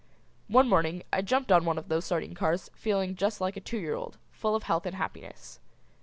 [0.47, 3.77] One morning I jumped on one of those sardine cars feeling just like a two
[3.77, 5.59] year old, full of health and happiness.